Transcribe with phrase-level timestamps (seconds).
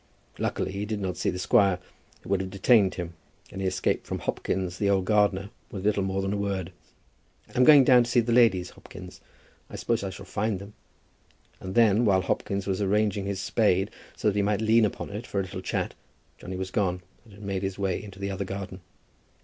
[0.39, 1.77] Luckily he did not see the squire,
[2.23, 3.13] who would have detained him,
[3.51, 6.71] and he escaped from Hopkins, the old gardener, with little more than a word.
[7.53, 9.21] "I'm going down to see the ladies, Hopkins;
[9.69, 10.73] I suppose I shall find them?"
[11.59, 15.27] And then, while Hopkins was arranging his spade so that he might lean upon it
[15.27, 15.93] for a little chat,
[16.39, 18.81] Johnny was gone and had made his way into the other garden.